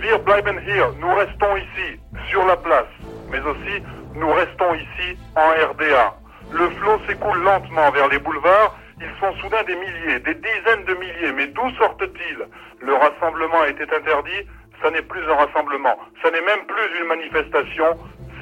Wir 0.00 0.18
bleiben 0.18 0.60
hier, 0.66 0.90
nous 1.00 1.14
restons 1.14 1.56
ici, 1.56 2.00
sur 2.28 2.44
la 2.44 2.56
place, 2.56 2.92
mais 3.30 3.40
aussi 3.40 3.82
nous 4.14 4.32
restons 4.32 4.74
ici 4.74 5.16
en 5.36 5.50
RDA. 5.72 6.14
Le 6.52 6.68
flot 6.70 7.00
s'écoule 7.06 7.42
lentement 7.42 7.90
vers 7.90 8.08
les 8.08 8.18
boulevards, 8.18 8.76
ils 9.00 9.10
sont 9.20 9.34
soudain 9.40 9.62
des 9.64 9.74
milliers, 9.74 10.20
des 10.20 10.34
dizaines 10.34 10.84
de 10.86 10.94
milliers, 10.94 11.32
mais 11.32 11.46
d'où 11.48 11.70
sortent-ils? 11.78 12.46
Le 12.80 12.94
rassemblement 12.94 13.64
était 13.64 13.92
interdit, 13.94 14.46
ça 14.82 14.90
n'est 14.90 15.02
plus 15.02 15.22
un 15.30 15.34
rassemblement, 15.34 15.96
ça 16.22 16.30
n'est 16.30 16.42
même 16.42 16.66
plus 16.66 17.00
une 17.00 17.08
manifestation, 17.08 17.86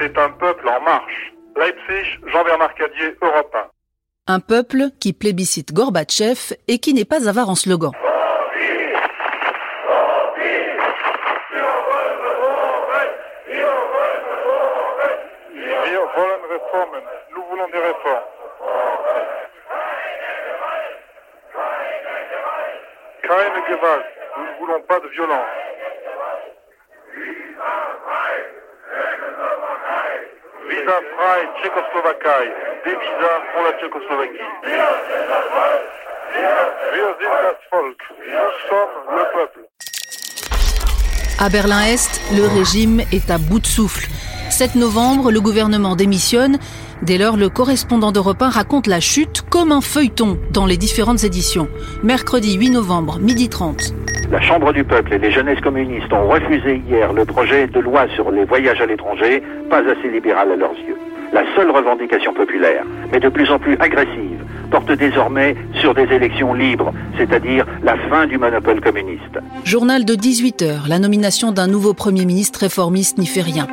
c'est 0.01 0.17
un 0.19 0.31
peuple 0.31 0.69
en 0.69 0.81
marche. 0.83 1.33
Leipzig, 1.57 2.19
Jean-Bernard 2.33 2.75
Cadier, 2.75 3.17
Europe 3.23 3.55
1. 4.27 4.35
Un 4.35 4.41
peuple 4.41 4.91
qui 5.01 5.13
plébiscite 5.13 5.73
Gorbatchev 5.73 6.57
et 6.69 6.79
qui 6.79 6.95
n'est 6.95 7.05
pas 7.05 7.29
avare 7.29 7.49
en 7.49 7.55
slogan. 7.55 7.93
Nous 16.17 17.43
voulons 17.51 17.69
des 17.69 17.79
réformes. 17.79 18.21
Nous 24.37 24.45
ne 24.45 24.59
voulons 24.59 24.81
pas 24.83 24.99
de 25.01 25.09
violence. 25.09 25.47
Visa 30.69 31.01
frei 31.17 31.49
Tchécoslovaquie. 31.63 32.51
Des 32.85 32.97
visas 32.97 33.41
pour 33.53 33.63
la 33.63 33.73
Tchécoslovaquie. 33.79 34.49
Wir 36.93 37.15
sind 37.21 37.57
Volk. 37.71 38.01
Nous 38.19 38.69
sommes 38.69 39.17
le 39.17 39.25
peuple. 39.33 39.61
À 41.39 41.49
Berlin-Est, 41.49 42.21
le 42.33 42.47
régime 42.59 43.01
est 43.13 43.31
à 43.31 43.39
bout 43.39 43.61
de 43.61 43.67
souffle. 43.67 44.09
7 44.51 44.75
novembre, 44.75 45.31
le 45.31 45.41
gouvernement 45.41 45.97
démissionne. 45.97 46.59
Dès 47.03 47.19
lors, 47.19 47.37
le 47.37 47.49
correspondant 47.49 48.13
d'Europe 48.13 48.43
1 48.43 48.49
raconte 48.51 48.87
la 48.87 49.01
chute 49.01 49.43
comme 49.49 49.73
un 49.73 49.81
feuilleton 49.81 50.39
dans 50.53 50.67
les 50.67 50.77
différentes 50.77 51.25
éditions. 51.25 51.69
Mercredi 52.03 52.55
8 52.55 52.71
novembre, 52.71 53.19
midi 53.19 53.49
30. 53.49 53.95
La 54.31 54.41
Chambre 54.41 54.73
du 54.73 54.85
peuple 54.85 55.15
et 55.15 55.19
les 55.19 55.33
jeunesses 55.33 55.61
communistes 55.61 56.13
ont 56.13 56.29
refusé 56.29 56.83
hier 56.89 57.13
le 57.13 57.25
projet 57.25 57.67
de 57.67 57.81
loi 57.81 58.07
sur 58.15 58.31
les 58.31 58.45
voyages 58.45 58.81
à 58.81 58.87
l'étranger, 58.87 59.43
pas 59.71 59.79
assez 59.81 60.09
libéral 60.09 60.53
à 60.53 60.57
leurs 60.57 60.75
yeux. 60.75 60.97
La 61.33 61.43
seule 61.57 61.71
revendication 61.71 62.35
populaire, 62.35 62.85
mais 63.13 63.21
de 63.21 63.29
plus 63.29 63.51
en 63.51 63.59
plus 63.59 63.77
agressive, 63.79 64.45
porte 64.71 64.91
désormais 64.93 65.57
sur 65.81 65.95
des 65.95 66.13
élections 66.13 66.55
libres, 66.55 66.93
c'est-à-dire 67.17 67.67
la 67.83 67.97
fin 68.09 68.27
du 68.27 68.37
monopole 68.37 68.81
communiste. 68.81 69.39
Journal 69.65 70.05
de 70.05 70.15
18h, 70.15 70.89
la 70.89 70.99
nomination 70.99 71.53
d'un 71.53 71.67
nouveau 71.67 71.95
Premier 71.95 72.25
ministre 72.25 72.61
réformiste 72.61 73.19
n'y 73.19 73.27
fait 73.27 73.43
rien. 73.43 73.67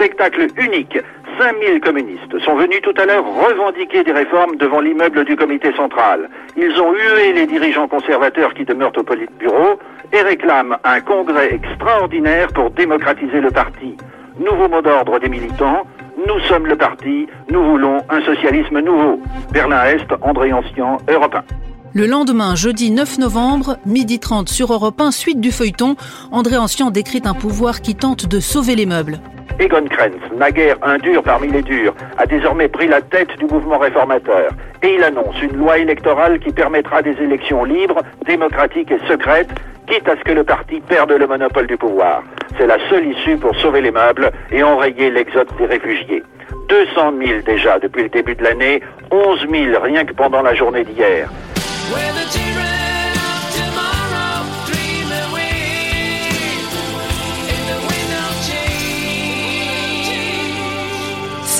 Spectacle 0.00 0.46
unique. 0.56 0.98
5000 1.38 1.78
communistes 1.82 2.38
sont 2.42 2.56
venus 2.56 2.80
tout 2.82 2.94
à 2.96 3.04
l'heure 3.04 3.22
revendiquer 3.22 4.02
des 4.02 4.12
réformes 4.12 4.56
devant 4.56 4.80
l'immeuble 4.80 5.26
du 5.26 5.36
comité 5.36 5.74
central. 5.76 6.30
Ils 6.56 6.80
ont 6.80 6.94
hué 6.94 7.34
les 7.34 7.46
dirigeants 7.46 7.86
conservateurs 7.86 8.54
qui 8.54 8.64
demeurent 8.64 8.96
au 8.96 9.02
Politburo 9.02 9.78
et 10.10 10.22
réclament 10.22 10.78
un 10.84 11.02
congrès 11.02 11.52
extraordinaire 11.52 12.48
pour 12.54 12.70
démocratiser 12.70 13.42
le 13.42 13.50
parti. 13.50 13.98
Nouveau 14.38 14.70
mot 14.70 14.80
d'ordre 14.80 15.18
des 15.18 15.28
militants, 15.28 15.82
nous 16.16 16.40
sommes 16.48 16.66
le 16.66 16.76
parti, 16.76 17.26
nous 17.50 17.62
voulons 17.62 17.98
un 18.08 18.22
socialisme 18.22 18.80
nouveau. 18.80 19.20
Berlin-Est, 19.52 20.06
André 20.22 20.50
Ancien, 20.54 20.96
Europe 21.10 21.34
1. 21.34 21.44
Le 21.92 22.06
lendemain, 22.06 22.54
jeudi 22.54 22.90
9 22.90 23.18
novembre, 23.18 23.76
midi 23.84 24.18
30 24.18 24.48
sur 24.48 24.72
Europe 24.72 24.98
1, 24.98 25.10
suite 25.10 25.40
du 25.42 25.52
feuilleton, 25.52 25.96
André 26.32 26.56
Ancien 26.56 26.90
décrit 26.90 27.20
un 27.26 27.34
pouvoir 27.34 27.82
qui 27.82 27.96
tente 27.96 28.24
de 28.24 28.40
sauver 28.40 28.76
les 28.76 28.86
meubles. 28.86 29.20
Egon 29.60 29.84
Krenz, 29.90 30.16
naguère 30.34 30.76
un 30.80 30.96
dur 30.96 31.22
parmi 31.22 31.48
les 31.48 31.60
durs, 31.60 31.94
a 32.16 32.24
désormais 32.24 32.66
pris 32.66 32.88
la 32.88 33.02
tête 33.02 33.38
du 33.38 33.44
mouvement 33.44 33.76
réformateur. 33.76 34.52
Et 34.82 34.94
il 34.94 35.04
annonce 35.04 35.40
une 35.42 35.54
loi 35.58 35.76
électorale 35.76 36.38
qui 36.38 36.50
permettra 36.50 37.02
des 37.02 37.12
élections 37.20 37.64
libres, 37.64 38.00
démocratiques 38.26 38.90
et 38.90 38.98
secrètes, 39.06 39.50
quitte 39.86 40.08
à 40.08 40.16
ce 40.16 40.24
que 40.24 40.32
le 40.32 40.44
parti 40.44 40.80
perde 40.80 41.12
le 41.12 41.26
monopole 41.26 41.66
du 41.66 41.76
pouvoir. 41.76 42.22
C'est 42.56 42.66
la 42.66 42.78
seule 42.88 43.06
issue 43.06 43.36
pour 43.36 43.54
sauver 43.56 43.82
les 43.82 43.90
meubles 43.90 44.30
et 44.50 44.62
enrayer 44.62 45.10
l'exode 45.10 45.48
des 45.58 45.66
réfugiés. 45.66 46.22
200 46.70 47.12
000 47.22 47.40
déjà 47.44 47.78
depuis 47.78 48.04
le 48.04 48.08
début 48.08 48.36
de 48.36 48.44
l'année, 48.44 48.80
11 49.10 49.46
000 49.46 49.78
rien 49.82 50.06
que 50.06 50.14
pendant 50.14 50.40
la 50.40 50.54
journée 50.54 50.84
d'hier. 50.84 51.28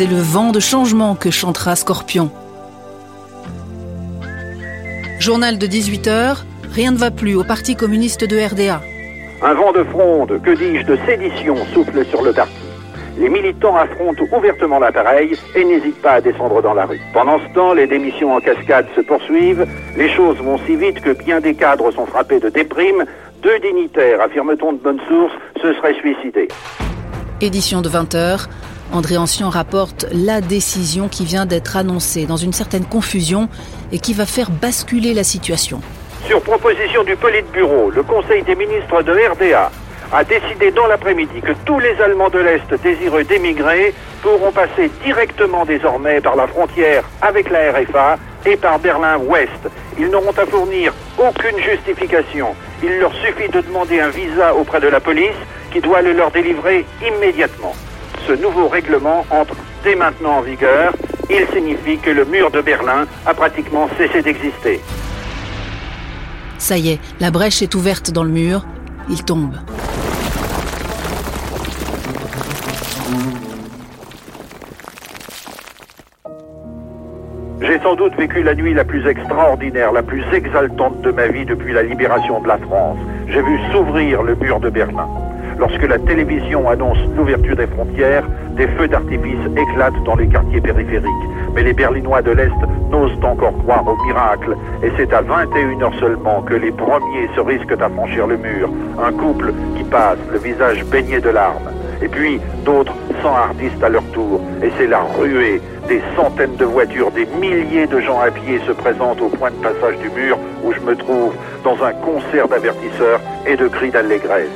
C'est 0.01 0.07
le 0.07 0.17
vent 0.17 0.51
de 0.51 0.61
changement 0.61 1.15
que 1.15 1.31
chantera 1.31 1.77
Scorpion. 1.77 2.31
Journal 5.19 5.59
de 5.59 5.67
18h, 5.67 6.39
rien 6.73 6.93
ne 6.93 6.97
va 6.97 7.11
plus 7.11 7.35
au 7.35 7.45
Parti 7.45 7.77
communiste 7.77 8.25
de 8.25 8.39
RDA. 8.39 8.81
Un 9.43 9.53
vent 9.53 9.73
de 9.73 9.85
fronde, 9.85 10.41
que 10.43 10.53
dis-je, 10.53 10.87
de 10.87 10.99
sédition 11.05 11.55
souffle 11.75 12.03
sur 12.07 12.23
le 12.23 12.33
parti. 12.33 12.55
Les 13.19 13.29
militants 13.29 13.77
affrontent 13.77 14.25
ouvertement 14.35 14.79
l'appareil 14.79 15.37
et 15.55 15.65
n'hésitent 15.65 16.01
pas 16.01 16.13
à 16.13 16.21
descendre 16.23 16.63
dans 16.63 16.73
la 16.73 16.87
rue. 16.87 17.03
Pendant 17.13 17.39
ce 17.39 17.53
temps, 17.53 17.75
les 17.75 17.87
démissions 17.87 18.35
en 18.35 18.41
cascade 18.41 18.87
se 18.97 19.03
poursuivent. 19.03 19.67
Les 19.99 20.09
choses 20.09 20.39
vont 20.39 20.57
si 20.65 20.77
vite 20.77 21.03
que 21.03 21.11
bien 21.11 21.43
des 21.43 21.53
cadres 21.53 21.91
sont 21.91 22.07
frappés 22.07 22.41
de 22.41 22.49
déprime. 22.49 23.05
Deux 23.43 23.59
dignitaires, 23.59 24.23
affirme-t-on 24.23 24.73
de 24.73 24.79
bonne 24.79 25.01
source, 25.11 25.35
se 25.61 25.75
seraient 25.75 25.93
suicidés. 26.01 26.49
Édition 27.43 27.83
de 27.83 27.91
20h, 27.91 28.47
André 28.93 29.17
Ancien 29.17 29.49
rapporte 29.49 30.07
la 30.13 30.41
décision 30.41 31.09
qui 31.09 31.25
vient 31.25 31.47
d'être 31.47 31.77
annoncée 31.77 32.27
dans 32.27 32.37
une 32.37 32.53
certaine 32.53 32.85
confusion 32.85 33.49
et 33.93 34.01
qui 34.01 34.15
va 34.15 34.27
faire 34.27 34.51
basculer 34.51 35.15
la 35.15 35.23
situation. 35.23 35.81
Sur 36.27 36.43
proposition 36.43 37.05
du 37.05 37.15
Politburo, 37.15 37.91
le 37.91 38.03
Conseil 38.03 38.43
des 38.43 38.57
ministres 38.57 39.03
de 39.03 39.13
RDA 39.13 39.71
a 40.13 40.25
décidé 40.25 40.73
dans 40.73 40.89
l'après-midi 40.89 41.41
que 41.41 41.53
tous 41.65 41.79
les 41.79 42.01
Allemands 42.01 42.31
de 42.31 42.41
l'Est 42.41 42.83
désireux 42.83 43.23
d'émigrer 43.23 43.95
pourront 44.23 44.51
passer 44.51 44.91
directement 45.05 45.65
désormais 45.65 46.21
par 46.21 46.35
la 46.35 46.49
frontière 46.49 47.05
avec 47.23 47.49
la 47.49 47.71
RFA 47.71 48.19
et 48.45 48.57
par 48.57 48.81
Berlin-Ouest. 48.81 49.71
Ils 50.01 50.09
n'auront 50.09 50.33
à 50.37 50.47
fournir 50.47 50.93
aucune 51.17 51.59
justification. 51.61 52.57
Il 52.83 52.99
leur 52.99 53.13
suffit 53.15 53.49
de 53.49 53.61
demander 53.61 54.01
un 54.01 54.09
visa 54.09 54.55
auprès 54.57 54.81
de 54.81 54.89
la 54.89 54.99
police 54.99 55.39
qui 55.73 55.81
doit 55.81 56.03
le 56.03 56.13
leur 56.13 56.33
délivrer 56.33 56.85
immédiatement. 57.07 57.75
Ce 58.27 58.33
nouveau 58.33 58.69
règlement 58.69 59.25
entre 59.31 59.57
dès 59.85 59.95
maintenant 59.95 60.39
en 60.39 60.41
vigueur. 60.43 60.93
Il 61.31 61.47
signifie 61.53 61.99
que 61.99 62.11
le 62.11 62.25
mur 62.25 62.51
de 62.51 62.61
Berlin 62.61 63.07
a 63.27 63.35
pratiquement 63.35 63.89
cessé 63.97 64.23
d'exister. 64.23 64.81
Ça 66.59 66.77
y 66.77 66.91
est, 66.91 67.01
la 67.21 67.31
brèche 67.31 67.63
est 67.63 67.75
ouverte 67.75 68.11
dans 68.11 68.25
le 68.25 68.31
mur. 68.31 68.67
Il 69.09 69.25
tombe. 69.25 69.55
J'ai 77.63 77.79
sans 77.81 77.95
doute 77.95 78.15
vécu 78.17 78.43
la 78.43 78.55
nuit 78.55 78.75
la 78.75 78.85
plus 78.85 79.07
extraordinaire, 79.07 79.93
la 79.93 80.03
plus 80.03 80.25
exaltante 80.33 81.01
de 81.03 81.11
ma 81.13 81.29
vie 81.29 81.45
depuis 81.45 81.73
la 81.73 81.83
libération 81.83 82.41
de 82.41 82.49
la 82.49 82.59
France. 82.59 82.99
J'ai 83.29 83.43
vu 83.43 83.59
s'ouvrir 83.73 84.23
le 84.23 84.35
mur 84.35 84.61
de 84.61 84.71
Berlin. 84.71 85.09
Lorsque 85.61 85.87
la 85.87 85.99
télévision 85.99 86.71
annonce 86.71 86.97
l'ouverture 87.15 87.55
des 87.55 87.67
frontières, 87.67 88.27
des 88.57 88.67
feux 88.67 88.89
d'artifice 88.89 89.45
éclatent 89.55 90.03
dans 90.07 90.17
les 90.17 90.27
quartiers 90.27 90.63
périphériques. 90.63 91.29
Mais 91.55 91.63
les 91.63 91.75
Berlinois 91.75 92.23
de 92.23 92.31
l'Est 92.31 92.51
n'osent 92.91 93.23
encore 93.23 93.53
croire 93.59 93.87
au 93.87 94.03
miracle. 94.07 94.57
Et 94.83 94.91
c'est 94.97 95.13
à 95.13 95.21
21h 95.21 96.01
seulement 96.01 96.41
que 96.41 96.55
les 96.55 96.73
premiers 96.73 97.29
se 97.37 97.41
risquent 97.41 97.79
à 97.79 97.91
franchir 97.91 98.27
le 98.27 98.39
mur. 98.39 98.71
Un 99.05 99.13
couple 99.13 99.53
qui 99.77 99.85
passe, 99.85 100.17
le 100.33 100.39
visage 100.39 100.83
baigné 100.87 101.21
de 101.21 101.29
larmes. 101.29 101.69
Et 102.01 102.09
puis 102.09 102.41
d'autres 102.65 102.95
s'enhardissent 103.21 103.83
à 103.83 103.91
leur 103.91 104.05
tour. 104.13 104.41
Et 104.63 104.71
c'est 104.79 104.87
la 104.87 105.03
ruée. 105.19 105.61
Des 105.91 106.01
centaines 106.15 106.55
de 106.55 106.65
voitures, 106.65 107.11
des 107.11 107.27
milliers 107.27 107.89
de 107.89 107.99
gens 107.99 108.21
à 108.21 108.31
pied 108.31 108.61
se 108.65 108.71
présentent 108.71 109.21
au 109.21 109.29
point 109.29 109.51
de 109.51 109.57
passage 109.57 109.99
du 109.99 110.09
mur 110.11 110.39
où 110.63 110.73
je 110.73 110.79
me 110.79 110.95
trouve 110.95 111.35
dans 111.65 111.83
un 111.83 111.93
concert 111.95 112.47
d'avertisseurs 112.47 113.21
et 113.45 113.57
de 113.57 113.67
cris 113.67 113.91
d'allégresse. 113.91 114.47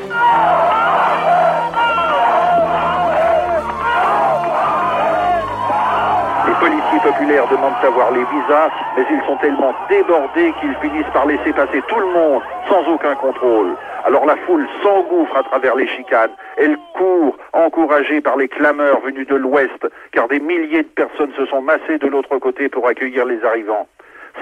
Les 6.85 7.00
policiers 7.00 7.12
populaires 7.12 7.49
demandent 7.49 7.73
à 7.83 7.91
voir 7.91 8.11
les 8.11 8.25
visas, 8.25 8.71
mais 8.97 9.05
ils 9.11 9.23
sont 9.26 9.37
tellement 9.37 9.75
débordés 9.88 10.53
qu'ils 10.61 10.75
finissent 10.76 11.12
par 11.12 11.26
laisser 11.26 11.53
passer 11.53 11.83
tout 11.88 11.99
le 11.99 12.07
monde 12.07 12.43
sans 12.69 12.87
aucun 12.93 13.14
contrôle. 13.14 13.75
Alors 14.05 14.26
la 14.26 14.37
foule 14.37 14.67
s'engouffre 14.83 15.37
à 15.37 15.43
travers 15.45 15.76
les 15.76 15.87
chicanes. 15.88 16.31
Elle 16.57 16.76
court, 16.95 17.37
encouragée 17.53 18.21
par 18.21 18.37
les 18.37 18.49
clameurs 18.49 19.00
venues 19.00 19.25
de 19.25 19.35
l'ouest, 19.35 19.87
car 20.12 20.29
des 20.29 20.41
milliers 20.41 20.83
de 20.83 20.88
personnes 20.88 21.33
se 21.37 21.47
sont 21.47 21.62
massées 21.62 21.99
de 21.99 22.07
l'autre 22.07 22.37
côté 22.38 22.69
pour 22.69 22.87
accueillir 22.87 23.25
les 23.25 23.43
arrivants. 23.45 23.88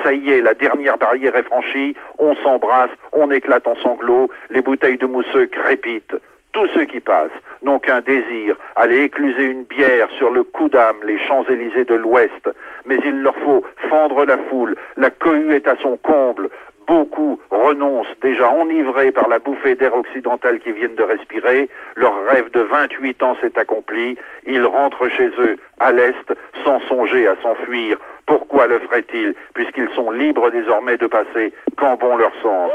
Ça 0.02 0.12
y 0.12 0.30
est, 0.30 0.40
la 0.40 0.54
dernière 0.54 0.98
barrière 0.98 1.36
est 1.36 1.44
franchie, 1.44 1.94
on 2.18 2.34
s'embrasse, 2.36 2.90
on 3.12 3.30
éclate 3.30 3.66
en 3.68 3.76
sanglots, 3.76 4.30
les 4.50 4.62
bouteilles 4.62 4.98
de 4.98 5.06
mousseux 5.06 5.46
crépitent. 5.46 6.16
Tous 6.52 6.68
ceux 6.74 6.84
qui 6.84 7.00
passent 7.00 7.30
n'ont 7.62 7.78
qu'un 7.78 8.02
désir, 8.02 8.56
aller 8.76 9.04
écluser 9.04 9.44
une 9.44 9.64
bière 9.64 10.08
sur 10.18 10.30
le 10.30 10.44
coup 10.44 10.68
d'âme, 10.68 10.96
les 11.04 11.18
Champs-Élysées 11.18 11.86
de 11.86 11.94
l'Ouest. 11.94 12.50
Mais 12.84 12.98
il 13.04 13.22
leur 13.22 13.34
faut 13.36 13.64
fendre 13.88 14.26
la 14.26 14.36
foule, 14.50 14.76
la 14.98 15.08
cohue 15.08 15.54
est 15.54 15.66
à 15.66 15.76
son 15.76 15.96
comble. 15.96 16.50
Beaucoup 16.86 17.40
renoncent, 17.50 18.14
déjà 18.20 18.50
enivrés 18.50 19.12
par 19.12 19.28
la 19.28 19.38
bouffée 19.38 19.76
d'air 19.76 19.94
occidental 19.96 20.58
qu'ils 20.58 20.74
viennent 20.74 20.94
de 20.94 21.02
respirer. 21.02 21.70
Leur 21.96 22.12
rêve 22.26 22.50
de 22.50 22.60
28 22.60 23.22
ans 23.22 23.36
s'est 23.40 23.58
accompli. 23.58 24.18
Ils 24.46 24.66
rentrent 24.66 25.08
chez 25.08 25.30
eux, 25.38 25.56
à 25.80 25.90
l'Est, 25.92 26.34
sans 26.64 26.80
songer 26.80 27.28
à 27.28 27.36
s'enfuir. 27.42 27.96
Pourquoi 28.26 28.66
le 28.66 28.78
feraient-ils, 28.80 29.34
puisqu'ils 29.54 29.88
sont 29.94 30.10
libres 30.10 30.50
désormais 30.50 30.98
de 30.98 31.06
passer 31.06 31.54
quand 31.78 31.98
bon 31.98 32.16
leur 32.16 32.32
semble? 32.42 32.72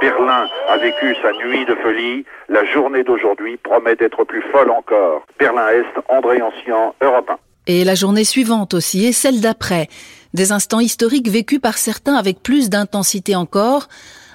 Berlin 0.00 0.48
a 0.68 0.78
vécu 0.78 1.14
sa 1.22 1.32
nuit 1.32 1.64
de 1.64 1.74
folie. 1.82 2.24
La 2.48 2.64
journée 2.72 3.02
d'aujourd'hui 3.02 3.56
promet 3.56 3.96
d'être 3.96 4.24
plus 4.24 4.42
folle 4.52 4.70
encore. 4.70 5.22
Berlin-Est, 5.38 6.04
André 6.08 6.40
Ancien, 6.40 6.92
Europe 7.02 7.30
1. 7.30 7.38
Et 7.66 7.84
la 7.84 7.94
journée 7.94 8.24
suivante 8.24 8.74
aussi, 8.74 9.04
et 9.06 9.12
celle 9.12 9.40
d'après. 9.40 9.88
Des 10.34 10.52
instants 10.52 10.80
historiques 10.80 11.28
vécus 11.28 11.58
par 11.58 11.78
certains 11.78 12.14
avec 12.14 12.42
plus 12.42 12.70
d'intensité 12.70 13.34
encore. 13.34 13.88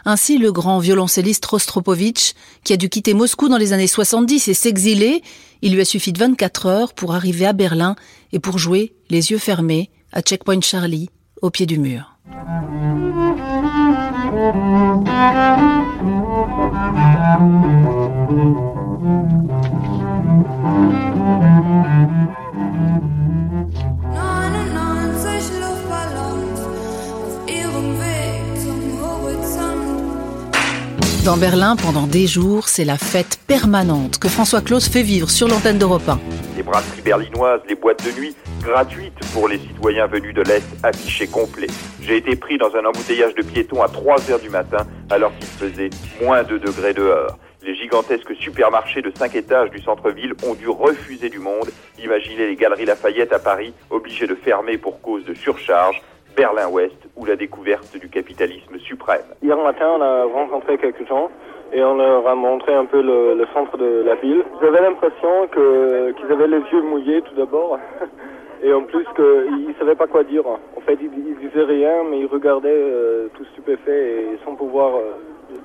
Ainsi, 0.05 0.37
le 0.37 0.51
grand 0.51 0.79
violoncelliste 0.79 1.45
Rostropovitch, 1.45 2.33
qui 2.63 2.73
a 2.73 2.77
dû 2.77 2.89
quitter 2.89 3.13
Moscou 3.13 3.47
dans 3.47 3.57
les 3.57 3.71
années 3.71 3.87
70 3.87 4.49
et 4.49 4.53
s'exiler, 4.53 5.21
il 5.61 5.73
lui 5.73 5.81
a 5.81 5.85
suffi 5.85 6.11
de 6.11 6.19
24 6.19 6.65
heures 6.65 6.93
pour 6.93 7.15
arriver 7.15 7.45
à 7.45 7.53
Berlin 7.53 7.95
et 8.33 8.39
pour 8.39 8.57
jouer 8.57 8.93
les 9.09 9.31
yeux 9.31 9.37
fermés 9.37 9.89
à 10.11 10.21
Checkpoint 10.21 10.61
Charlie, 10.61 11.09
au 11.41 11.49
pied 11.49 11.65
du 11.65 11.79
mur. 11.79 12.17
Dans 31.23 31.37
Berlin, 31.37 31.75
pendant 31.75 32.05
des 32.05 32.27
jours, 32.27 32.67
c'est 32.67 32.83
la 32.83 32.97
fête 32.97 33.39
permanente 33.47 34.17
que 34.17 34.27
François 34.27 34.61
Claus 34.61 34.89
fait 34.89 35.03
vivre 35.03 35.29
sur 35.29 35.47
l'antenne 35.47 35.77
d'Europe 35.77 36.09
1. 36.09 36.19
Les 36.57 36.63
brasseries 36.63 37.01
berlinoises, 37.01 37.61
les 37.69 37.75
boîtes 37.75 38.03
de 38.03 38.11
nuit, 38.19 38.35
gratuites 38.63 39.19
pour 39.33 39.47
les 39.47 39.57
citoyens 39.57 40.07
venus 40.07 40.33
de 40.33 40.41
l'Est, 40.41 40.63
affichées 40.83 41.27
complet. 41.27 41.67
J'ai 42.01 42.17
été 42.17 42.35
pris 42.35 42.57
dans 42.57 42.73
un 42.75 42.85
embouteillage 42.85 43.35
de 43.35 43.43
piétons 43.43 43.81
à 43.81 43.87
3 43.87 44.31
heures 44.31 44.39
du 44.39 44.49
matin 44.49 44.85
alors 45.09 45.31
qu'il 45.35 45.47
faisait 45.47 45.89
moins 46.21 46.43
2 46.43 46.59
degrés 46.59 46.93
dehors. 46.93 47.37
Les 47.61 47.75
gigantesques 47.75 48.33
supermarchés 48.35 49.01
de 49.01 49.11
5 49.13 49.35
étages 49.35 49.69
du 49.69 49.79
centre-ville 49.79 50.33
ont 50.47 50.53
dû 50.53 50.69
refuser 50.69 51.29
du 51.29 51.39
monde. 51.39 51.69
Imaginez 52.01 52.47
les 52.47 52.55
galeries 52.55 52.85
Lafayette 52.85 53.33
à 53.33 53.39
Paris, 53.39 53.73
obligées 53.89 54.27
de 54.27 54.35
fermer 54.35 54.77
pour 54.77 55.01
cause 55.01 55.25
de 55.25 55.33
surcharge. 55.33 56.01
Berlin-Ouest 56.35 56.97
ou 57.15 57.25
la 57.25 57.35
découverte 57.35 57.95
du 57.95 58.09
capitalisme 58.09 58.79
suprême. 58.79 59.21
Hier 59.43 59.55
matin, 59.55 59.85
on 59.97 60.01
a 60.01 60.23
rencontré 60.23 60.79
quelques 60.79 61.07
gens 61.07 61.29
et 61.71 61.83
on 61.83 61.95
leur 61.95 62.27
a 62.27 62.33
montré 62.33 62.73
un 62.73 62.85
peu 62.85 63.03
le, 63.03 63.35
le 63.35 63.45
centre 63.53 63.77
de 63.77 64.03
la 64.03 64.15
ville. 64.15 64.43
J'avais 64.59 64.81
l'impression 64.81 65.47
qu'ils 65.53 66.31
avaient 66.31 66.47
les 66.47 66.63
yeux 66.71 66.81
mouillés 66.81 67.21
tout 67.21 67.35
d'abord. 67.35 67.77
Et 68.63 68.71
en 68.71 68.83
plus 68.83 69.05
qu'ils 69.15 69.67
ne 69.67 69.73
savaient 69.77 69.95
pas 69.95 70.07
quoi 70.07 70.23
dire. 70.23 70.47
En 70.47 70.81
fait, 70.85 70.97
ils, 71.01 71.11
ils 71.13 71.49
disaient 71.49 71.65
rien, 71.65 72.03
mais 72.09 72.19
ils 72.19 72.27
regardaient 72.27 72.69
euh, 72.71 73.27
tout 73.35 73.43
stupéfaits 73.51 73.89
et 73.89 74.37
sans 74.45 74.55
pouvoir, 74.55 74.95
euh, 74.95 75.11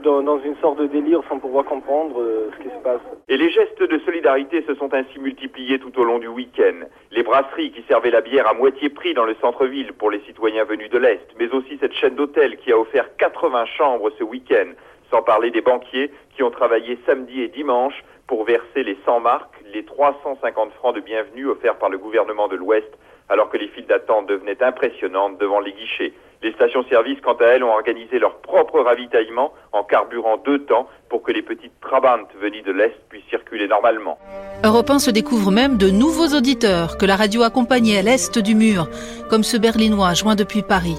dans, 0.03 0.21
dans, 0.21 0.41
une 0.41 0.57
sorte 0.57 0.81
de 0.81 0.87
délire, 0.89 1.21
sans 1.29 1.39
pouvoir 1.39 1.65
comprendre 1.65 2.21
euh, 2.21 2.51
ce 2.57 2.63
qui 2.63 2.69
se 2.69 2.83
passe. 2.83 3.01
Et 3.29 3.37
les 3.37 3.51
gestes 3.51 3.81
de 3.81 3.99
solidarité 4.01 4.65
se 4.67 4.75
sont 4.75 4.93
ainsi 4.93 5.21
multipliés 5.21 5.79
tout 5.79 5.97
au 5.97 6.03
long 6.03 6.19
du 6.19 6.27
week-end. 6.27 6.87
Les 7.13 7.23
brasseries 7.23 7.71
qui 7.71 7.83
servaient 7.83 8.11
la 8.11 8.21
bière 8.21 8.49
à 8.49 8.55
moitié 8.55 8.89
prix 8.89 9.15
dans 9.15 9.27
le 9.27 9.37
centre-ville 9.41 9.93
pour 9.93 10.11
les 10.11 10.21
citoyens 10.27 10.65
venus 10.65 10.91
de 10.91 10.99
l'Est, 10.99 11.29
mais 11.39 11.49
aussi 11.55 11.79
cette 11.81 11.95
chaîne 11.95 12.17
d'hôtels 12.17 12.57
qui 12.57 12.73
a 12.73 12.79
offert 12.79 13.17
80 13.17 13.65
chambres 13.67 14.11
ce 14.19 14.25
week-end, 14.25 14.73
sans 15.13 15.23
parler 15.23 15.53
des 15.53 15.61
banquiers 15.63 16.11
qui 16.35 16.43
ont 16.43 16.51
travaillé 16.51 16.99
samedi 17.07 17.43
et 17.43 17.49
dimanche 17.49 18.03
pour 18.27 18.45
verser 18.45 18.83
les 18.83 18.99
100 19.07 19.21
marques, 19.21 19.58
les 19.73 19.85
350 19.85 20.73
francs 20.73 20.95
de 20.95 21.01
bienvenue 21.01 21.47
offerts 21.47 21.77
par 21.77 21.91
le 21.91 21.99
gouvernement 21.99 22.49
de 22.49 22.57
l'Ouest, 22.57 22.89
alors 23.29 23.51
que 23.51 23.59
les 23.59 23.69
files 23.69 23.87
d'attente 23.87 24.27
devenaient 24.27 24.63
impressionnantes 24.63 25.39
devant 25.39 25.61
les 25.61 25.73
guichets. 25.73 26.13
Les 26.43 26.53
stations-service, 26.53 27.19
quant 27.21 27.35
à 27.35 27.47
elles, 27.47 27.65
ont 27.65 27.73
organisé 27.73 28.19
leur 28.19 28.37
propre 28.37 28.81
ravitaillement 28.81 29.53
en 29.73 29.83
carburant 29.83 30.37
deux 30.39 30.61
temps 30.61 30.89
pour 31.09 31.23
que 31.23 31.33
les 31.33 31.43
petites 31.43 31.79
trabantes 31.81 32.29
venues 32.41 32.63
de 32.63 32.73
l'Est 32.73 32.95
puissent 33.09 33.29
circuler 33.29 33.67
normalement. 33.67 34.19
Europe 34.65 34.89
1 34.89 35.01
se 35.01 35.11
découvre 35.11 35.51
même 35.51 35.77
de 35.77 35.91
nouveaux 35.91 36.37
auditeurs 36.37 36.97
que 36.97 37.07
la 37.07 37.17
radio 37.17 37.43
accompagnait 37.43 37.99
à 37.99 38.03
l'Est 38.03 38.39
du 38.39 38.55
mur, 38.55 38.89
comme 39.29 39.43
ce 39.43 39.57
berlinois 39.57 40.15
joint 40.15 40.37
depuis 40.37 40.63
Paris. 40.63 40.97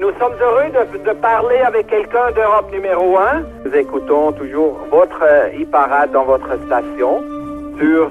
Nous 0.00 0.10
sommes 0.18 0.34
heureux 0.40 0.70
de, 0.70 0.98
de 0.98 1.12
parler 1.20 1.58
avec 1.58 1.86
quelqu'un 1.86 2.32
d'Europe 2.32 2.70
numéro 2.72 3.18
1. 3.18 3.44
Nous 3.64 3.74
écoutons 3.74 4.32
toujours 4.32 4.78
votre 4.90 5.22
e-parade 5.54 6.10
dans 6.12 6.24
votre 6.24 6.58
station 6.66 7.22
sur 7.80 8.10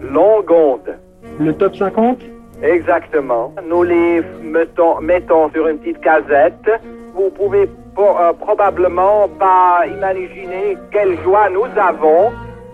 longue 0.00 0.50
onde. 0.50 0.98
Le 1.38 1.52
top 1.52 1.76
50 1.76 2.18
Exactement. 2.62 3.54
Nous 3.68 3.84
les 3.84 4.22
mettons, 4.42 5.00
mettons 5.00 5.50
sur 5.50 5.68
une 5.68 5.78
petite 5.78 6.00
casette. 6.00 6.68
Vous 7.14 7.30
pouvez 7.30 7.68
euh, 7.98 8.32
probablement 8.40 9.28
pas 9.38 9.86
imaginer 9.86 10.76
quelle 10.90 11.20
joie 11.22 11.48
nous 11.50 11.66
avons, 11.80 12.32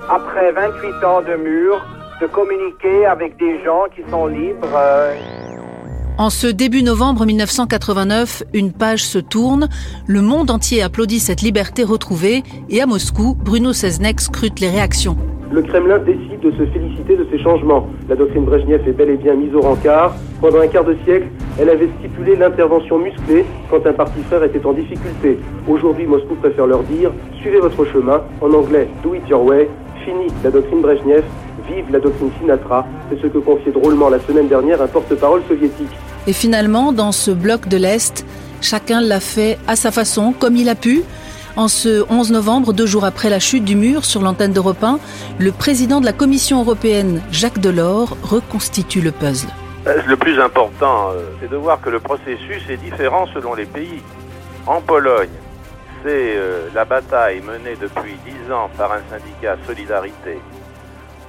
après 0.09 0.53
28 0.53 1.05
ans 1.05 1.23
de 1.23 1.37
mur, 1.37 1.85
de 2.21 2.27
communiquer 2.27 3.07
avec 3.07 3.37
des 3.37 3.63
gens 3.63 3.85
qui 3.95 4.03
sont 4.11 4.27
libres. 4.27 4.69
Euh... 4.75 5.15
En 6.17 6.31
ce 6.31 6.47
début 6.47 6.83
novembre 6.83 7.27
1989, 7.27 8.45
une 8.55 8.73
page 8.73 9.05
se 9.05 9.19
tourne, 9.19 9.69
le 10.07 10.23
monde 10.23 10.51
entier 10.51 10.83
applaudit 10.83 11.21
cette 11.21 11.43
liberté 11.43 11.83
retrouvée 11.83 12.43
et 12.71 12.81
à 12.81 12.87
Moscou, 12.87 13.35
Bruno 13.35 13.73
Seznek 13.73 14.21
scrute 14.21 14.61
les 14.61 14.71
réactions. 14.71 15.17
Le 15.55 15.63
Kremlin 15.63 16.01
décide 16.01 16.41
de 16.41 16.51
se 16.51 16.67
féliciter 16.73 17.17
de 17.17 17.25
ces 17.31 17.39
changements. 17.39 17.87
La 18.09 18.17
doctrine 18.17 18.45
Brezhnev 18.45 18.89
est 18.89 18.93
bel 18.93 19.11
et 19.11 19.17
bien 19.17 19.35
mise 19.35 19.55
au 19.55 19.61
rencard. 19.61 20.17
Pendant 20.41 20.59
un 20.59 20.67
quart 20.67 20.83
de 20.83 20.97
siècle, 21.05 21.29
elle 21.61 21.69
avait 21.69 21.89
stipulé 22.01 22.35
l'intervention 22.35 22.99
musclée 22.99 23.45
quand 23.71 23.87
un 23.87 23.93
parti 23.93 24.19
frère 24.27 24.43
était 24.43 24.67
en 24.67 24.73
difficulté. 24.73 25.39
Aujourd'hui, 25.69 26.07
Moscou 26.09 26.35
préfère 26.43 26.67
leur 26.67 26.83
dire 26.83 27.13
suivez 27.41 27.61
votre 27.61 27.85
chemin, 27.85 28.23
en 28.41 28.53
anglais 28.53 28.89
do 29.05 29.15
it 29.15 29.29
your 29.29 29.45
way, 29.45 29.69
fini 30.05 30.27
la 30.43 30.51
doctrine 30.51 30.81
Brezhnev, 30.81 31.23
vive 31.69 31.85
la 31.93 32.01
doctrine 32.01 32.31
Sinatra, 32.41 32.85
c'est 33.09 33.23
ce 33.23 33.29
que 33.29 33.39
confiait 33.39 33.71
drôlement 33.71 34.09
la 34.09 34.19
semaine 34.19 34.49
dernière 34.49 34.83
un 34.83 34.89
porte-parole 34.89 35.43
soviétique. 35.49 35.87
Et 36.27 36.33
finalement, 36.33 36.93
dans 36.93 37.13
ce 37.13 37.31
bloc 37.31 37.69
de 37.69 37.77
l'Est, 37.77 38.27
chacun 38.61 39.01
l'a 39.01 39.21
fait 39.21 39.59
à 39.69 39.77
sa 39.77 39.93
façon, 39.93 40.35
comme 40.37 40.57
il 40.57 40.69
a 40.69 40.75
pu. 40.75 41.05
En 41.57 41.69
ce 41.69 42.05
11 42.11 42.33
novembre, 42.33 42.73
deux 42.73 42.87
jours 42.87 43.05
après 43.05 43.31
la 43.31 43.39
chute 43.39 43.65
du 43.65 43.77
mur 43.77 44.05
sur 44.05 44.23
l'antenne 44.23 44.53
d'Europe 44.53 44.83
1, 44.83 44.99
le 45.39 45.53
président 45.53 46.01
de 46.01 46.05
la 46.05 46.13
Commission 46.13 46.59
européenne, 46.59 47.23
Jacques 47.31 47.61
Delors, 47.61 48.17
reconstitue 48.25 49.01
le 49.01 49.13
puzzle. 49.13 49.49
Le 49.85 50.17
plus 50.17 50.41
important, 50.41 51.13
c'est 51.41 51.49
de 51.49 51.57
voir 51.57 51.81
que 51.81 51.91
le 51.91 52.01
processus 52.01 52.69
est 52.69 52.77
différent 52.79 53.29
selon 53.33 53.55
les 53.55 53.67
pays. 53.67 54.03
En 54.67 54.81
Pologne, 54.81 55.31
c'est 56.05 56.37
la 56.75 56.85
bataille 56.85 57.41
menée 57.41 57.77
depuis 57.81 58.17
dix 58.27 58.53
ans 58.53 58.69
par 58.77 58.91
un 58.91 59.03
syndicat 59.09 59.57
Solidarité. 59.65 60.41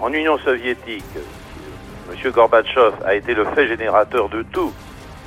En 0.01 0.11
Union 0.11 0.39
soviétique, 0.39 1.05
M. 2.11 2.31
Gorbatchev 2.31 2.95
a 3.05 3.13
été 3.13 3.35
le 3.35 3.45
fait 3.53 3.67
générateur 3.67 4.29
de 4.29 4.43
tout, 4.51 4.73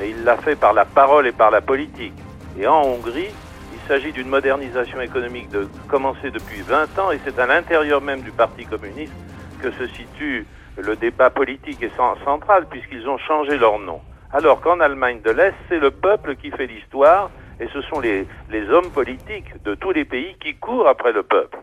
mais 0.00 0.10
il 0.10 0.24
l'a 0.24 0.38
fait 0.38 0.56
par 0.56 0.72
la 0.72 0.84
parole 0.84 1.28
et 1.28 1.32
par 1.32 1.52
la 1.52 1.60
politique. 1.60 2.14
Et 2.58 2.66
en 2.66 2.82
Hongrie, 2.82 3.30
s'agit 3.88 4.12
d'une 4.12 4.28
modernisation 4.28 5.00
économique 5.00 5.48
de 5.48 5.66
commencer 5.88 6.30
depuis 6.30 6.60
20 6.60 6.98
ans 6.98 7.10
et 7.10 7.18
c'est 7.24 7.38
à 7.38 7.46
l'intérieur 7.46 8.02
même 8.02 8.20
du 8.20 8.30
Parti 8.30 8.66
communiste 8.66 9.14
que 9.62 9.70
se 9.72 9.86
situe 9.86 10.46
le 10.76 10.94
débat 10.94 11.30
politique 11.30 11.82
et 11.82 11.90
central 12.22 12.66
puisqu'ils 12.70 13.08
ont 13.08 13.16
changé 13.16 13.56
leur 13.56 13.78
nom. 13.78 14.00
Alors 14.30 14.60
qu'en 14.60 14.80
Allemagne 14.80 15.20
de 15.24 15.30
l'Est, 15.30 15.54
c'est 15.70 15.78
le 15.78 15.90
peuple 15.90 16.36
qui 16.36 16.50
fait 16.50 16.66
l'histoire 16.66 17.30
et 17.60 17.66
ce 17.72 17.80
sont 17.80 17.98
les, 18.00 18.26
les 18.50 18.68
hommes 18.68 18.90
politiques 18.90 19.50
de 19.64 19.74
tous 19.74 19.92
les 19.92 20.04
pays 20.04 20.36
qui 20.38 20.54
courent 20.56 20.86
après 20.86 21.12
le 21.12 21.22
peuple. 21.22 21.58